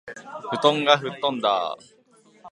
[0.49, 1.77] 布団が吹っ飛んだあ